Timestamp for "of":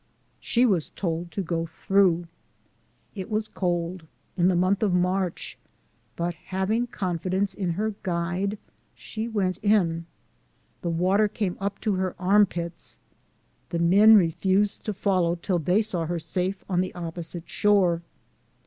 4.81-4.95